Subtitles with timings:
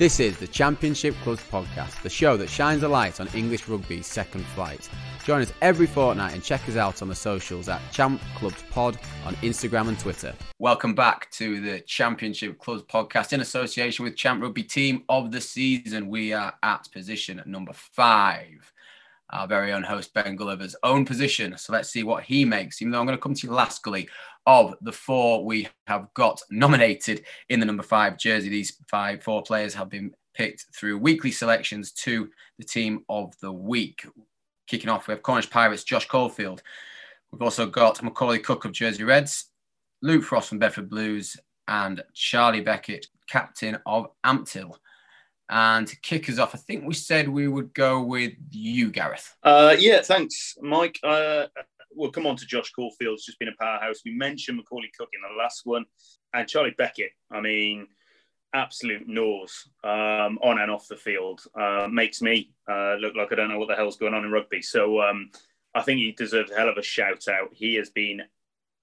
[0.00, 4.06] This is the Championship Clubs podcast, the show that shines a light on English rugby's
[4.06, 4.88] second flight.
[5.26, 8.98] Join us every fortnight and check us out on the socials at Champ Clubs Pod
[9.26, 10.34] on Instagram and Twitter.
[10.58, 15.40] Welcome back to the Championship Clubs podcast in association with Champ Rugby Team of the
[15.42, 16.08] Season.
[16.08, 18.72] We are at position number five.
[19.32, 21.56] Our very own host Ben Gulliver's own position.
[21.56, 22.82] So let's see what he makes.
[22.82, 23.86] Even though I'm going to come to you last,
[24.46, 28.48] of the four we have got nominated in the number five jersey.
[28.48, 32.28] These five, four players have been picked through weekly selections to
[32.58, 34.06] the team of the week.
[34.66, 36.62] Kicking off, we have Cornish Pirates, Josh Caulfield.
[37.30, 39.46] We've also got Macaulay Cook of Jersey Reds,
[40.02, 41.36] Luke Frost from Bedford Blues,
[41.68, 44.76] and Charlie Beckett, captain of Ampthill.
[45.50, 49.34] And to kick us off, I think we said we would go with you, Gareth.
[49.42, 51.00] Uh, yeah, thanks, Mike.
[51.02, 51.46] Uh,
[51.92, 54.02] we'll come on to Josh Caulfield's just been a powerhouse.
[54.04, 55.86] We mentioned Macaulay Cook in the last one,
[56.32, 57.10] and Charlie Beckett.
[57.32, 57.88] I mean,
[58.54, 61.40] absolute nose um, on and off the field.
[61.60, 64.30] Uh, makes me uh, look like I don't know what the hell's going on in
[64.30, 64.62] rugby.
[64.62, 65.30] So um,
[65.74, 67.48] I think he deserves a hell of a shout out.
[67.52, 68.22] He has been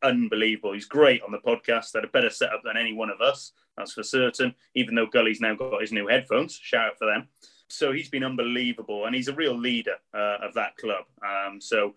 [0.04, 0.74] unbelievable.
[0.74, 1.94] He's great on the podcast.
[1.96, 4.56] Had a better setup than any one of us, that's for certain.
[4.76, 7.28] Even though Gully's now got his new headphones, shout out for them.
[7.70, 11.06] So he's been unbelievable, and he's a real leader uh, of that club.
[11.22, 11.94] Um, so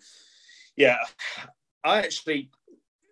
[0.76, 0.98] yeah,
[1.84, 2.50] I actually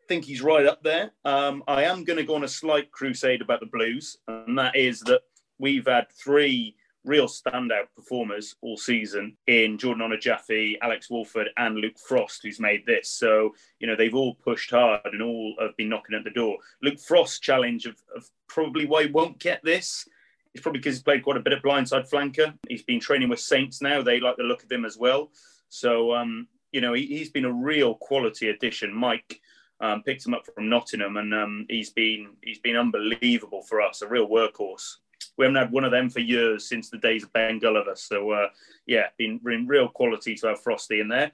[0.09, 1.13] think he's right up there.
[1.25, 4.75] Um, I am going to go on a slight crusade about the Blues, and that
[4.75, 5.21] is that
[5.59, 6.77] we've had three
[7.09, 12.85] real standout performers all season in Jordan Onojaife, Alex Wolford, and Luke Frost, who's made
[12.87, 13.11] this.
[13.11, 16.59] So, you know, they've all pushed hard and all have been knocking at the door.
[16.83, 20.07] Luke Frost's challenge of, of probably why he won't get this
[20.55, 22.55] is probably because he's played quite a bit of blindside flanker.
[22.69, 24.03] He's been training with Saints now.
[24.03, 25.31] They like the look of him as well.
[25.71, 28.95] So, um, you know, he, has been a real quality addition.
[28.95, 29.41] Mike
[29.81, 34.03] um, picked him up from Nottingham, and um, he's been he's been unbelievable for us.
[34.03, 34.97] A real workhorse.
[35.39, 37.95] We haven't had one of them for years since the days of Ben Gulliver.
[37.95, 38.49] So uh,
[38.87, 41.31] yeah, been, been real quality to have Frosty in there.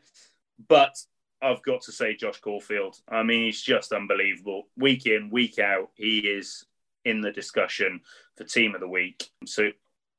[0.69, 0.97] But
[1.43, 3.01] I've got to say, Josh Caulfield.
[3.09, 4.69] I mean, he's just unbelievable.
[4.77, 6.65] Week in, week out, he is
[7.05, 8.01] in the discussion
[8.37, 9.29] for Team of the Week.
[9.47, 9.71] So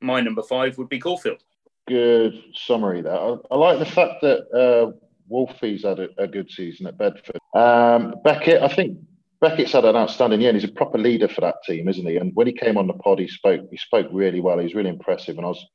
[0.02, 1.44] my number five would be Caulfield.
[1.88, 3.14] Good summary there.
[3.14, 4.92] I, I like the fact that uh,
[5.30, 7.38] Wolfie's had a, a good season at Bedford.
[7.56, 8.98] Um, Beckett, I think
[9.42, 10.50] Beckett's had an outstanding year.
[10.50, 12.18] And he's a proper leader for that team, isn't he?
[12.18, 13.62] And when he came on the pod, he spoke.
[13.70, 14.58] He spoke really well.
[14.58, 15.66] He was really impressive, and I was,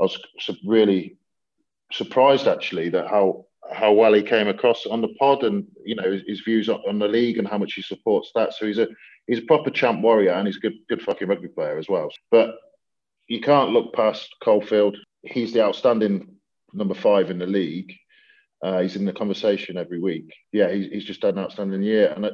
[0.00, 0.18] I was
[0.64, 1.16] really
[1.92, 6.10] surprised actually that how how well he came across on the pod, and you know
[6.10, 8.54] his, his views on the league and how much he supports that.
[8.54, 8.88] So he's a
[9.26, 12.08] he's a proper champ warrior, and he's a good good fucking rugby player as well.
[12.30, 12.56] But
[13.28, 14.96] you can't look past Caulfield.
[15.22, 16.36] He's the outstanding
[16.72, 17.92] number five in the league
[18.62, 20.32] uh, he's in the conversation every week.
[20.52, 22.28] Yeah, he's, he's just had an outstanding year, and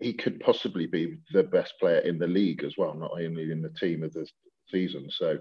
[0.00, 3.62] he could possibly be the best player in the league as well, not only in
[3.62, 4.28] the team of the
[4.68, 5.08] season.
[5.10, 5.38] So,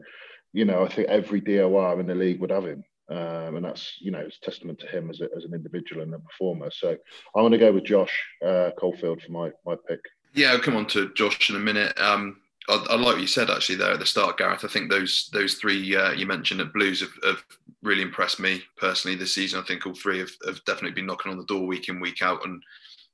[0.53, 2.83] you know, I think every DOR in the league would have him.
[3.09, 6.13] Um, and that's you know it's testament to him as, a, as an individual and
[6.13, 6.71] a performer.
[6.71, 6.91] So
[7.35, 9.99] I'm going to go with Josh uh, Caulfield for my my pick.
[10.33, 11.99] Yeah, I'll come on to Josh in a minute.
[11.99, 12.37] Um,
[12.69, 14.63] I, I, like what you said actually there at the start, Gareth.
[14.63, 17.43] I think those those three uh, you mentioned at Blues have, have,
[17.81, 19.59] really impressed me personally this season.
[19.59, 22.21] I think all three have, have, definitely been knocking on the door week in week
[22.21, 22.63] out, and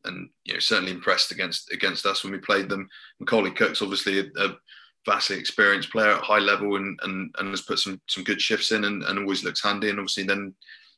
[0.05, 2.89] and you know certainly impressed against against us when we played them.
[3.19, 4.57] Macaulay Cook's obviously a, a
[5.05, 8.71] vastly experienced player at high level and and, and has put some some good shifts
[8.71, 9.89] in and, and always looks handy.
[9.89, 10.53] And obviously then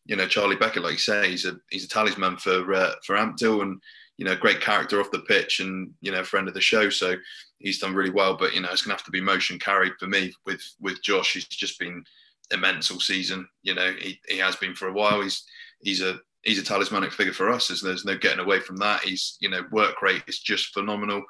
[0.06, 3.16] you know Charlie Beckett, like you say, he's a he's a talisman for uh, for
[3.16, 3.82] Ampthill and
[4.18, 6.90] you know great character off the pitch and you know friend of the show.
[6.90, 7.16] So
[7.60, 8.36] he's done really well.
[8.36, 11.02] But you know, it's going to have to be motion carried for me with with
[11.02, 11.34] Josh.
[11.34, 12.04] He's just been
[12.52, 13.48] immense all season.
[13.64, 15.22] You know, he, he has been for a while.
[15.22, 15.44] He's
[15.82, 17.68] he's a he's a talismanic figure for us.
[17.68, 19.02] There's, there's no getting away from that.
[19.02, 21.24] He's you know work rate is just phenomenal.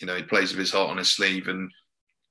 [0.00, 1.70] You know, he plays with his heart on his sleeve, and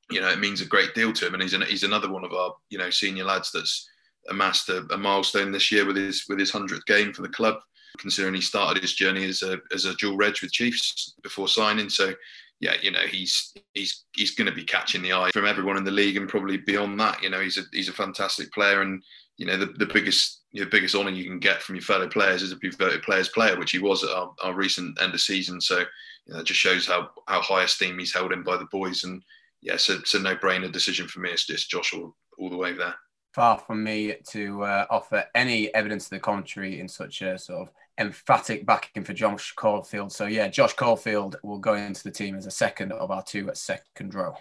[0.10, 1.34] you know it means a great deal to him.
[1.34, 3.90] And he's an, he's another one of our you know senior lads that's
[4.30, 7.56] amassed a, a milestone this year with his with his hundredth game for the club.
[8.00, 11.90] Considering he started his journey as a as a dual reg with Chiefs before signing,
[11.90, 12.14] so
[12.60, 15.84] yeah, you know, he's he's he's going to be catching the eye from everyone in
[15.84, 17.22] the league and probably beyond that.
[17.22, 19.04] You know, he's a he's a fantastic player, and
[19.38, 22.42] you know, the, the biggest your biggest honour you can get from your fellow players
[22.42, 25.62] is a voted players player, which he was at our, our recent end of season.
[25.62, 25.80] So,
[26.26, 29.04] you know, it just shows how how high esteem he's held in by the boys,
[29.04, 29.22] and
[29.62, 31.30] yeah, so it's a no brainer decision for me.
[31.30, 32.96] It's just Josh all, all the way there.
[33.38, 37.62] Far from me to uh, offer any evidence to the contrary in such a sort
[37.62, 37.70] of
[38.00, 40.12] emphatic backing for Josh Caulfield.
[40.12, 43.48] So yeah, Josh Caulfield will go into the team as a second of our two
[43.48, 44.34] at second row.